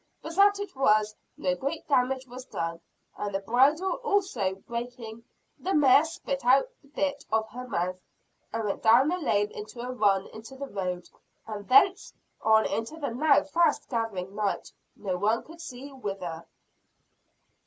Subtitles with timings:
[0.23, 2.81] But, as it was, no great damage was done;
[3.19, 5.23] and the bridle also breaking,
[5.59, 7.97] the mare spit the bit out of her mouth,
[8.51, 11.07] and went down the lane in a run to the road,
[11.45, 16.47] and thence on into the now fast gathering night, no one could see whither.